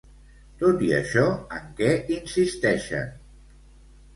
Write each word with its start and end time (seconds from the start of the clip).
Tot 0.61 0.79
i 0.85 0.87
això, 0.99 1.25
en 1.57 1.67
què 1.81 1.91
insisteixen? 2.17 3.13